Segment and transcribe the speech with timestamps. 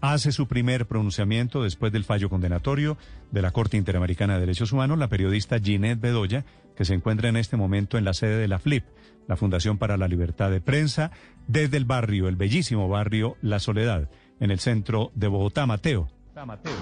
[0.00, 2.96] hace su primer pronunciamiento después del fallo condenatorio
[3.30, 6.44] de la Corte Interamericana de Derechos Humanos, la periodista Ginette Bedoya,
[6.76, 8.84] que se encuentra en este momento en la sede de la FLIP,
[9.28, 11.12] la Fundación para la Libertad de Prensa,
[11.46, 15.66] desde el barrio, el bellísimo barrio La Soledad, en el centro de Bogotá.
[15.66, 16.08] Mateo.
[16.44, 16.72] Mateo.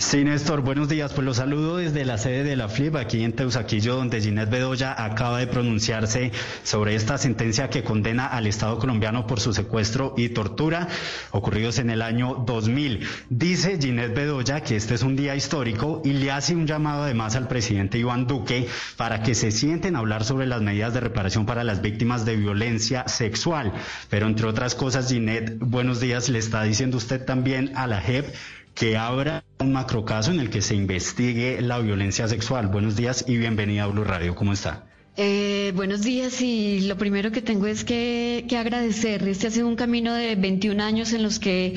[0.00, 1.12] Sí, Néstor, buenos días.
[1.12, 4.94] Pues los saludo desde la sede de la FLIP, aquí en Teusaquillo, donde Ginette Bedoya
[5.04, 6.32] acaba de pronunciarse
[6.64, 10.88] sobre esta sentencia que condena al Estado colombiano por su secuestro y tortura
[11.32, 13.06] ocurridos en el año 2000.
[13.28, 17.36] Dice Ginette Bedoya que este es un día histórico y le hace un llamado además
[17.36, 21.44] al presidente Iván Duque para que se sienten a hablar sobre las medidas de reparación
[21.44, 23.74] para las víctimas de violencia sexual.
[24.08, 28.34] Pero entre otras cosas, Ginette, buenos días, le está diciendo usted también a la JEP
[28.74, 32.68] que abra un macrocaso en el que se investigue la violencia sexual.
[32.68, 34.34] Buenos días y bienvenida a Blue Radio.
[34.34, 34.86] ¿Cómo está?
[35.16, 39.26] Eh, buenos días y lo primero que tengo es que, agradecer.
[39.28, 41.74] Este ha sido un camino de 21 años en los que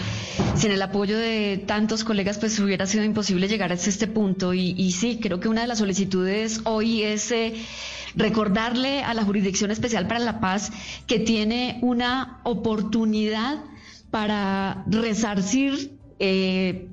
[0.55, 4.91] sin el apoyo de tantos colegas pues hubiera sido imposible llegar hasta este punto y,
[4.91, 7.54] sí, creo que una de las solicitudes hoy es eh,
[8.16, 10.72] recordarle a la Jurisdicción Especial para la Paz
[11.05, 13.62] que tiene una oportunidad
[14.10, 16.88] para resarcir eh,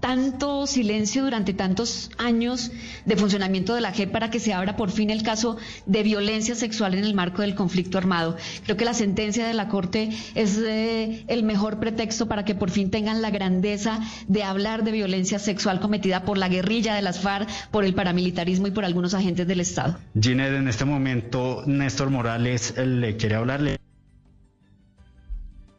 [0.00, 2.70] tanto silencio durante tantos años
[3.04, 6.54] de funcionamiento de la JEP para que se abra por fin el caso de violencia
[6.54, 8.36] sexual en el marco del conflicto armado.
[8.64, 12.70] Creo que la sentencia de la Corte es eh, el mejor pretexto para que por
[12.70, 17.20] fin tengan la grandeza de hablar de violencia sexual cometida por la guerrilla de las
[17.20, 19.98] FARC, por el paramilitarismo y por algunos agentes del Estado.
[20.20, 23.78] Ginette, en este momento Néstor Morales le quiere hablarle.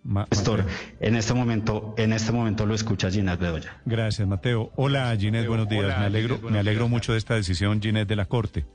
[0.10, 0.66] Néstor,
[1.00, 3.78] en este momento, en este momento lo escucha Ginette Bedoya.
[3.86, 4.72] Gracias, Mateo.
[4.76, 5.86] Hola, Ginette, buenos días.
[5.86, 8.66] me alegro, me alegro mucho de esta decisión, Ginette, de la Corte.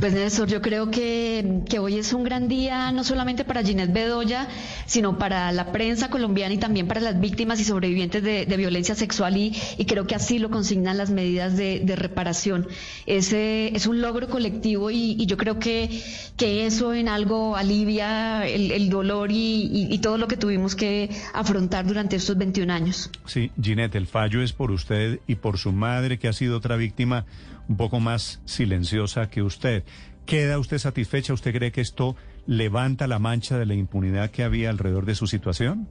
[0.00, 4.48] Pues Néstor, yo creo que, hoy es un gran día no solamente para Ginette Bedoya,
[4.86, 9.36] sino para la prensa colombiana y también para las víctimas y sobrevivientes de, violencia sexual
[9.36, 9.52] y,
[9.86, 12.66] creo que así lo consignan las medidas de, reparación.
[13.06, 16.02] Ese es un logro colectivo y, yo creo que,
[16.36, 21.86] que eso en algo alivia el, dolor y, y, todo lo que tuvimos que afrontar
[21.86, 23.10] durante estos 21 años.
[23.26, 26.76] Sí, Ginette, el fallo es por usted y por su madre que ha sido otra
[26.76, 27.26] víctima
[27.68, 29.84] un poco más silenciosa que usted.
[30.26, 31.34] ¿Queda usted satisfecha?
[31.34, 32.16] ¿Usted cree que esto
[32.46, 35.88] levanta la mancha de la impunidad que había alrededor de su situación?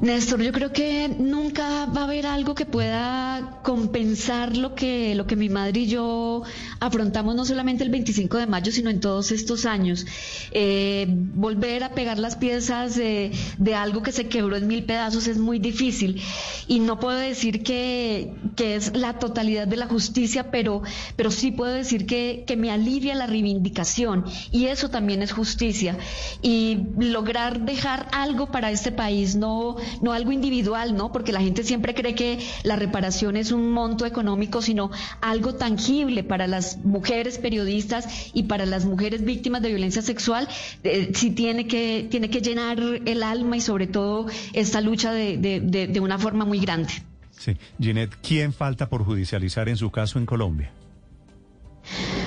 [0.00, 5.26] Néstor, yo creo que nunca va a haber algo que pueda compensar lo que, lo
[5.26, 6.42] que mi madre y yo
[6.80, 10.06] afrontamos no solamente el 25 de mayo, sino en todos estos años.
[10.52, 13.32] Eh, volver a pegar las piezas de,
[13.76, 16.22] algo que se quebró en mil pedazos es muy difícil.
[16.66, 20.82] Y no puedo decir que, es la totalidad de la justicia, pero,
[21.16, 24.24] pero sí puedo decir que, que me alivia la reivindicación.
[24.50, 25.98] Y eso también es justicia.
[26.40, 31.12] Y lograr dejar algo para este país, no no algo individual, ¿no?
[31.12, 34.90] Porque la gente siempre cree que la reparación es un monto económico, sino
[35.20, 40.48] algo tangible para las mujeres periodistas y para las mujeres víctimas de violencia sexual,
[40.84, 45.38] eh, sí tiene que, tiene que llenar el alma y sobre todo esta lucha de,
[45.38, 46.92] de una forma muy grande.
[47.40, 50.70] Sí, Ginette, ¿quién falta por judicializar en su caso en Colombia?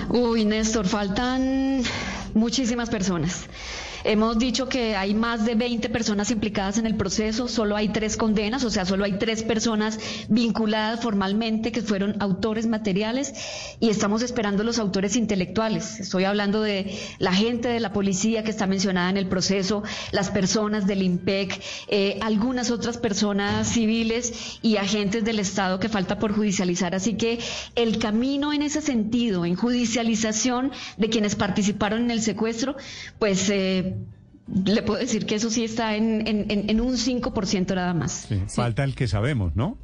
[0.10, 1.84] Uy, Néstor, faltan
[2.34, 3.48] muchísimas personas.
[4.06, 8.18] Hemos dicho que hay más de 20 personas implicadas en el proceso, solo hay tres
[8.18, 9.98] condenas, o sea, solo hay tres personas
[10.28, 13.34] vinculadas formalmente que fueron autores materiales
[13.80, 16.02] y estamos esperando los autores intelectuales.
[16.02, 20.32] Estoy hablando de la gente de la policía que está mencionada en el proceso, las
[20.32, 26.34] personas del IMPEC, eh, algunas otras personas civiles y agentes del Estado que falta por
[26.34, 26.94] judicializar.
[26.94, 27.40] Así que
[27.76, 32.76] el camino en ese sentido, en judicialización de quienes participaron en el secuestro,
[33.20, 33.93] pues eh,
[34.48, 38.28] le puedo decir que eso sí está en, en, un 5% nada más.
[38.48, 39.78] Falta el que sabemos, ¿no?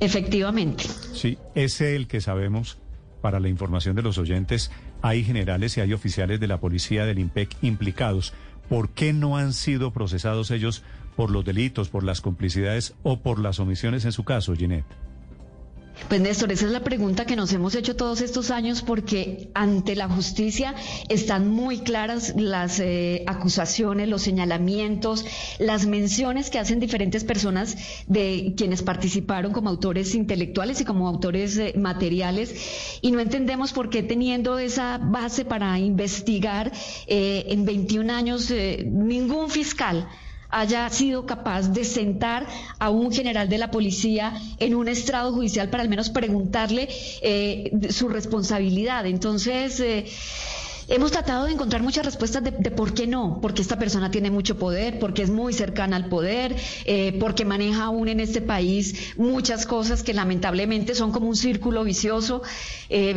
[0.00, 0.84] Efectivamente.
[1.12, 2.78] Sí, ese el que sabemos,
[3.20, 4.70] para la información de los oyentes,
[5.02, 8.32] hay generales y hay oficiales de la policía del IMPEC implicados.
[8.68, 10.82] ¿Por qué no han sido procesados ellos
[11.16, 15.07] por los delitos, por las complicidades o por las omisiones en su caso, Ginette?
[16.06, 19.94] Pues Néstor, esa es la pregunta que nos hemos hecho todos estos años porque ante
[19.94, 20.74] la justicia
[21.10, 25.26] están muy claras las eh, acusaciones, los señalamientos,
[25.58, 31.58] las menciones que hacen diferentes personas de quienes participaron como autores intelectuales y como autores
[31.58, 32.54] eh, materiales.
[33.02, 36.72] Y no entendemos por qué teniendo esa base para investigar
[37.06, 40.08] eh, en 21 años ningún fiscal
[40.50, 42.46] haya sido capaz de sentar
[42.78, 46.88] a un general de la policía en un estrado judicial para al menos preguntarle
[47.22, 49.06] eh, su responsabilidad.
[49.06, 50.06] Entonces, eh,
[50.90, 54.58] Hemos tratado de encontrar muchas respuestas de, por qué no, porque esta persona tiene mucho
[54.58, 56.56] poder, porque es muy cercana al poder,
[56.86, 61.84] eh, porque maneja aún en este país muchas cosas que lamentablemente son como un círculo
[61.84, 62.40] vicioso.
[62.88, 63.14] Eh,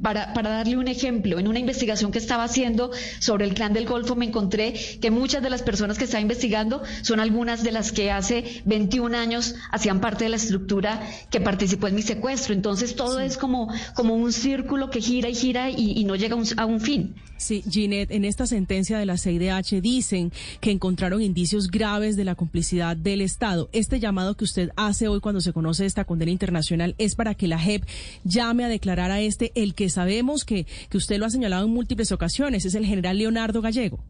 [0.00, 3.86] para, para darle un ejemplo, en una investigación que estaba haciendo sobre el clan del
[3.86, 7.90] Golfo me encontré que muchas de las personas que estaba investigando son algunas de las
[7.90, 11.00] que hace 21 años hacían parte de la estructura
[11.30, 12.54] que participó en mi secuestro.
[12.54, 16.64] Entonces todo es como, como un círculo que gira y gira y, no llega a
[16.64, 17.07] un fin.
[17.36, 22.34] Sí, Ginette, en esta sentencia de la CIDH dicen que encontraron indicios graves de la
[22.34, 23.68] complicidad del Estado.
[23.72, 27.46] Este llamado que usted hace hoy cuando se conoce esta condena internacional es para que
[27.46, 27.84] la JEP
[28.24, 31.72] llame a declarar a este, el que sabemos que, que usted lo ha señalado en
[31.72, 34.00] múltiples ocasiones, es el general Leonardo Gallego.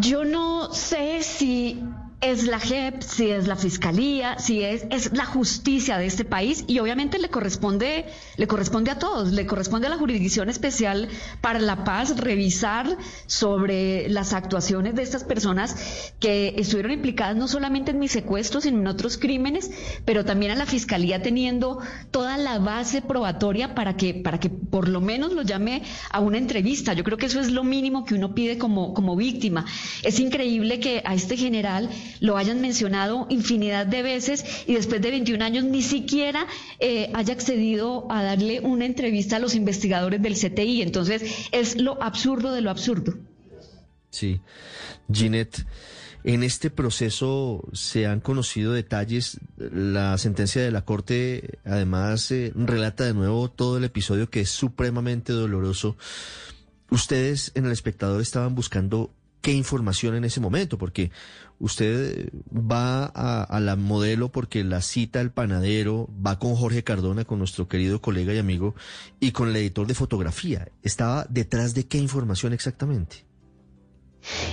[0.00, 1.78] Yo no sé si
[2.20, 6.64] es la JEP, si es la fiscalía, si es, es la justicia de este país
[6.66, 8.06] y obviamente le corresponde,
[8.36, 11.08] le corresponde a todos, le corresponde a la Jurisdicción Especial
[11.40, 12.96] para la Paz revisar
[13.26, 18.80] sobre las actuaciones de estas personas que estuvieron implicadas no solamente en mi secuestro, sino
[18.80, 19.70] en otros crímenes,
[20.04, 21.78] pero también a la fiscalía teniendo
[22.10, 26.38] toda la base probatoria para que, para que por lo menos lo llame a una
[26.38, 26.92] entrevista.
[26.94, 29.66] Yo creo que eso es lo mínimo que uno pide como, como víctima.
[30.02, 31.90] Es increíble que a este general
[32.20, 36.46] lo hayan mencionado infinidad de veces y después de 21 años ni siquiera
[36.78, 40.82] eh, haya accedido a darle una entrevista a los investigadores del CTI.
[40.82, 43.14] Entonces es lo absurdo de lo absurdo.
[44.10, 44.40] Sí.
[45.12, 45.66] Ginette.
[46.24, 49.38] En este proceso se han conocido detalles.
[49.58, 54.50] La sentencia de la Corte además eh, relata de nuevo todo el episodio que es
[54.50, 55.98] supremamente doloroso.
[56.90, 59.10] Ustedes en el espectador estaban buscando
[59.44, 61.10] qué información en ese momento, porque
[61.58, 67.40] usted va a, la modelo porque la cita el panadero, va con Jorge Cardona, con
[67.40, 68.74] nuestro querido colega y amigo,
[69.20, 70.68] y con el editor de fotografía.
[70.82, 73.26] ¿Estaba detrás de qué información exactamente?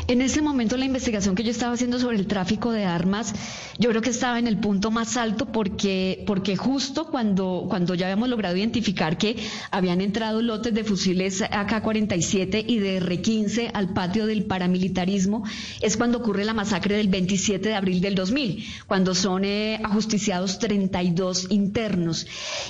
[0.07, 3.33] En ese momento la investigación que yo estaba haciendo sobre el tráfico de armas,
[3.79, 8.07] yo creo que estaba en el punto más alto porque, porque justo cuando, cuando ya
[8.07, 9.37] habíamos logrado identificar que
[9.71, 15.43] habían entrado lotes de fusiles AK-47 y de R-15 al patio del paramilitarismo,
[15.79, 20.59] es cuando ocurre la masacre del 27 de abril del 2000, cuando son eh, ajusticiados
[20.59, 22.27] 32 internos.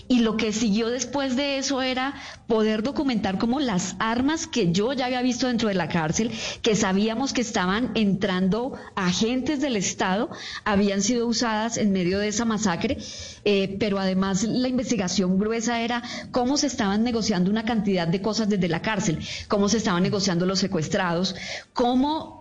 [0.08, 2.14] Y lo que siguió después de eso era
[2.48, 6.32] poder documentar como las armas que yo ya había visto dentro de la cárcel,
[6.62, 10.30] que sabíamos que estaban entrando agentes del Estado,
[10.66, 12.98] habían sido usadas en medio de esa masacre,
[13.46, 18.50] eh, pero además la investigación gruesa era cómo se estaban negociando una cantidad de cosas
[18.50, 21.34] desde la cárcel, cómo se estaban negociando los secuestrados,
[21.72, 22.41] cómo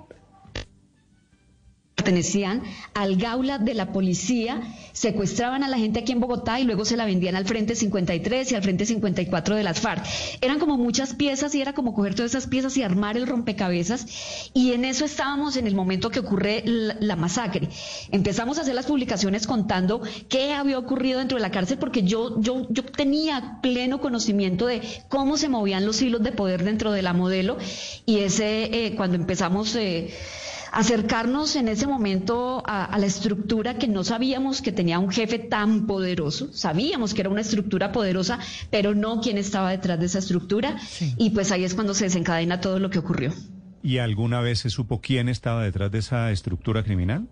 [2.00, 2.62] pertenecían
[2.94, 4.62] al gaula de la policía,
[4.92, 8.52] secuestraban a la gente aquí en Bogotá y luego se la vendían al Frente 53
[8.52, 10.02] y al Frente 54 de las FARC.
[10.40, 14.06] Eran como muchas piezas y era como coger todas esas piezas y armar el rompecabezas
[14.54, 17.68] y en eso estábamos en el momento que ocurre la, masacre.
[18.10, 20.00] Empezamos a hacer las publicaciones contando
[20.30, 24.80] qué había ocurrido dentro de la cárcel porque yo, yo, yo tenía pleno conocimiento de
[25.08, 27.58] cómo se movían los hilos de poder dentro de la modelo
[28.06, 29.76] y ese eh, cuando empezamos...
[29.76, 30.14] Eh,
[30.72, 35.86] acercarnos en ese momento a, la estructura que no sabíamos que tenía un jefe tan
[35.86, 38.38] poderoso, sabíamos que era una estructura poderosa,
[38.70, 40.76] pero no quién estaba detrás de esa estructura,
[41.16, 43.32] y pues ahí es cuando se desencadena todo lo que ocurrió.
[43.82, 47.28] ¿Y alguna vez se supo quién estaba detrás de esa estructura criminal?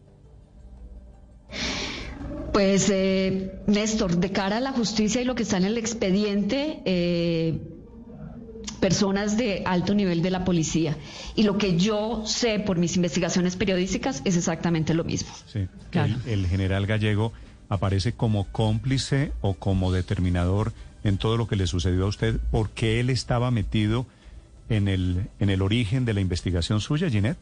[2.52, 6.80] Pues, eh, Néstor, de cara a la justicia y lo que está en el expediente,
[6.84, 7.60] eh,
[8.78, 10.96] personas de alto nivel de la policía.
[11.34, 15.30] Y lo que yo sé por mis investigaciones periodísticas es exactamente lo mismo.
[15.46, 15.66] Sí,
[16.26, 17.32] el, general Gallego
[17.68, 20.72] aparece como cómplice o como determinador
[21.04, 24.06] en todo lo que le sucedió a usted, porque él estaba metido
[24.68, 27.38] en el, en el origen de la investigación suya, Ginette.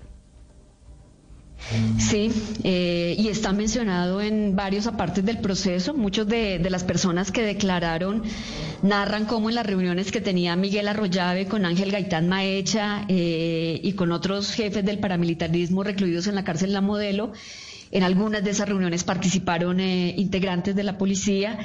[1.98, 2.30] Sí,
[2.62, 5.94] eh, y está mencionado en varios apartes del proceso.
[5.94, 8.22] Muchos de, las personas que declararon
[8.82, 13.92] narran cómo en las reuniones que tenía Miguel Arroyave con Ángel Gaitán Maecha eh, y
[13.94, 17.32] con otros jefes del paramilitarismo recluidos en la cárcel La Modelo,
[17.90, 21.58] en algunas de esas reuniones participaron eh, integrantes de la policía.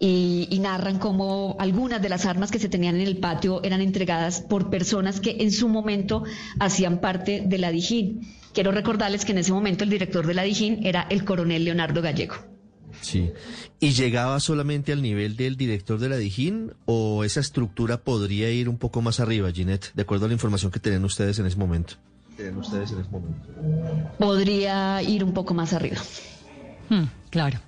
[0.00, 3.80] Y, y, narran cómo algunas de las armas que se tenían en el patio eran
[3.80, 6.22] entregadas por personas que en su momento
[6.60, 8.20] hacían parte de la Dijín.
[8.52, 12.00] Quiero recordarles que en ese momento el director de la Dijín era el coronel Leonardo
[12.00, 12.36] Gallego.
[13.00, 13.30] Sí.
[13.80, 18.68] ¿Y llegaba solamente al nivel del director de la Dijín o esa estructura podría ir
[18.68, 21.56] un poco más arriba, Ginette, de acuerdo a la información que tienen ustedes en ese
[21.56, 21.94] momento?
[22.36, 23.48] Tienen ustedes en ese momento.
[24.18, 25.98] Podría ir un poco más arriba.
[26.88, 27.60] Hmm, claro.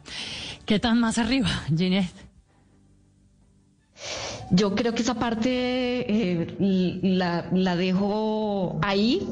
[0.70, 2.14] ¿Qué tan más arriba, Ginette?
[4.52, 6.54] Yo creo que esa parte eh,
[7.02, 9.26] la, la, dejo ahí.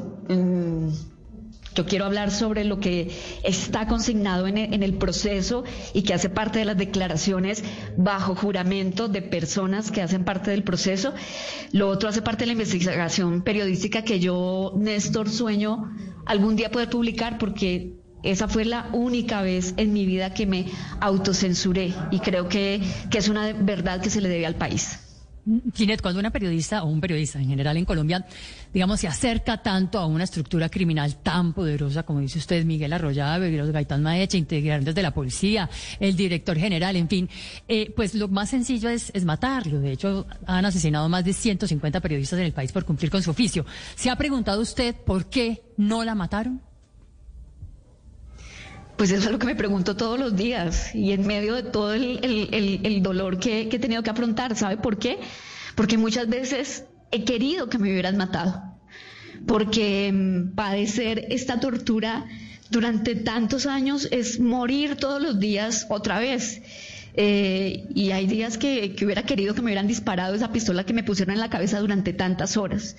[1.75, 3.09] Yo quiero hablar sobre lo que
[3.41, 7.63] está consignado en el, proceso y que hace parte de las declaraciones
[7.95, 11.13] bajo juramento de personas que hacen parte del proceso.
[11.71, 15.89] Lo otro hace parte de la investigación periodística que yo, Néstor, sueño
[16.25, 17.93] algún día poder publicar porque
[18.23, 20.65] esa fue la única vez en mi vida que me
[20.99, 24.99] autocensuré y creo que, que es una verdad que se le debe al país.
[25.73, 28.25] Ginette, cuando una periodista o un periodista en general en Colombia,
[28.73, 33.51] digamos, se acerca tanto a una estructura criminal tan poderosa, como dice usted, Miguel Arroyave,
[33.51, 37.29] los Gaitán Maecha, integrantes de la policía, el director general, en fin,
[37.67, 39.79] eh, pues lo más sencillo es, es matarlo.
[39.79, 43.31] De hecho, han asesinado más de 150 periodistas en el país por cumplir con su
[43.31, 43.65] oficio.
[43.95, 46.68] ¿Se ha preguntado usted por qué no la mataron?
[48.99, 51.93] Pues eso es lo que me pregunto todos los días y en medio de todo
[51.93, 54.57] el, dolor que, he tenido que afrontar.
[54.57, 55.19] ¿Sabe por qué?
[55.75, 58.61] Porque muchas veces he querido que me hubieran matado.
[59.47, 62.25] Porque mm, padecer esta tortura
[62.71, 66.61] durante tantos años es morir todos los días otra vez.
[67.13, 71.03] Eh, y hay días que, hubiera querido que me hubieran disparado esa pistola que me
[71.03, 72.97] pusieron en la cabeza durante tantas horas.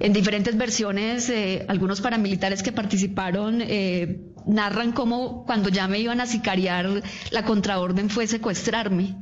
[0.00, 6.20] En diferentes versiones, eh, algunos paramilitares que participaron eh, narran cómo cuando ya me iban
[6.20, 9.16] a sicariar, la contraorden fue secuestrarme.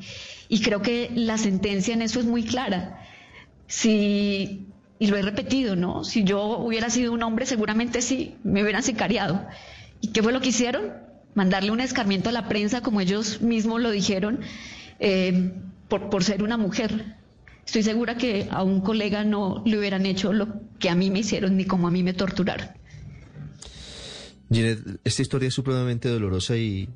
[0.49, 3.01] Y creo que la sentencia en eso es muy clara.
[3.67, 4.67] Si,
[4.99, 6.05] y lo he repetido, ¿no?
[6.05, 9.47] Si yo hubiera sido un hombre, seguramente sí, me hubieran sicariado.
[10.03, 10.93] ¿Y qué fue lo que hicieron?
[11.35, 14.41] Mandarle un escarmiento a la prensa, como ellos mismos lo dijeron,
[15.01, 15.53] eh,
[15.89, 17.17] por, por ser una mujer.
[17.67, 21.19] Estoy segura que a un colega no le hubieran hecho lo que a mí me
[21.19, 22.69] hicieron ni como a mí me torturaron.
[24.51, 26.89] Ginette, esta historia es supremamente dolorosa y,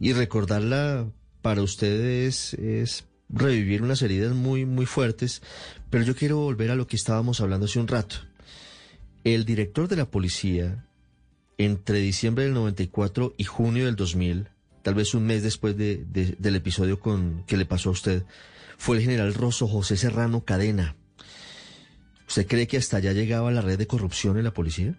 [0.00, 1.10] recordarla
[1.42, 5.42] para ustedes es revivir unas heridas muy, muy fuertes,
[5.90, 8.16] pero yo quiero volver a lo que estábamos hablando hace un rato.
[9.24, 10.86] El director de la policía,
[11.58, 14.48] entre diciembre del 94 y junio del 2000,
[14.82, 18.24] tal vez un mes después de, del episodio con, que le pasó a usted,
[18.82, 20.96] fue el general Rosso José Serrano Cadena.
[22.26, 24.96] ¿Usted cree que hasta allá llegaba la red de corrupción en la policía?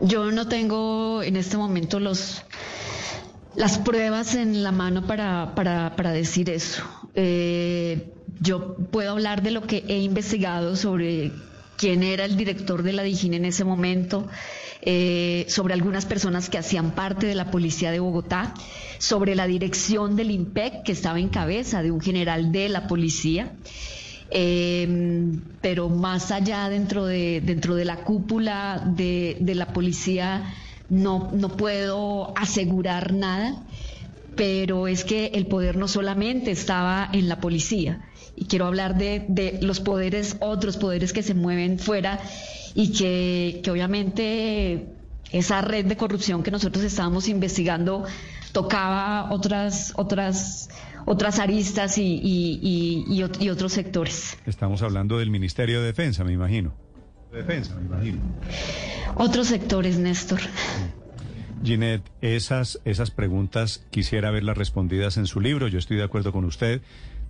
[0.00, 2.44] Yo no tengo en este momento los
[3.56, 6.84] las pruebas en la mano para, para, decir eso.
[7.16, 11.32] Eh, yo puedo hablar de lo que he investigado sobre
[11.76, 14.28] quién era el director de la DIGIN en ese momento,
[14.82, 18.54] eh, sobre algunas personas que hacían parte de la policía de Bogotá,
[19.00, 23.52] sobre la dirección del IMPEC que estaba en cabeza de un general de la policía.
[24.30, 30.54] Em, pero más allá dentro de, dentro de la cúpula de, la policía
[30.90, 33.64] no, no puedo asegurar nada,
[34.36, 39.24] pero es que el poder no solamente estaba en la policía, y quiero hablar de,
[39.28, 42.20] de los poderes, otros poderes que se mueven fuera
[42.74, 44.86] y que, que obviamente
[45.32, 48.04] esa red de corrupción que nosotros estábamos investigando
[48.52, 50.68] tocaba otras, otras
[51.06, 54.38] otras aristas y, otros sectores.
[54.46, 56.72] Estamos hablando del Ministerio de Defensa, me imagino.
[57.32, 58.20] Defensa, me imagino.
[59.16, 60.40] Otros sectores, Néstor.
[61.62, 65.68] Ginette, esas, esas preguntas quisiera verlas respondidas en su libro.
[65.68, 66.80] Yo estoy de acuerdo con usted.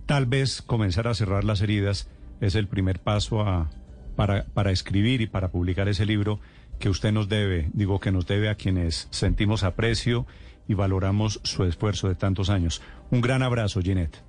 [0.05, 2.07] Tal vez comenzar a cerrar las heridas
[2.39, 3.69] es el primer paso a,
[4.15, 6.39] para, para escribir y para publicar ese libro
[6.79, 10.25] que usted nos debe, digo que nos debe a quienes sentimos aprecio
[10.71, 12.81] y valoramos su esfuerzo de tantos años.
[13.11, 14.23] Un gran abrazo, Ginette.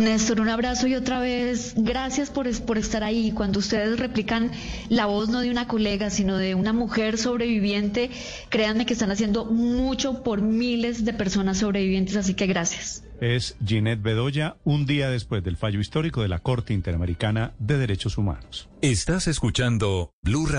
[0.00, 3.30] Néstor, un abrazo y otra vez gracias por, por estar ahí.
[3.30, 4.50] Cuando ustedes replican
[4.88, 8.10] la voz no de una colega, sino de una mujer sobreviviente,
[8.48, 13.04] créanme que están haciendo mucho por miles de personas sobrevivientes, así que gracias.
[13.20, 18.18] Es Ginette Bedoya, un día después del fallo histórico de la Corte Interamericana de Derechos
[18.18, 18.68] Humanos.
[18.80, 20.58] Estás escuchando Blue Radio.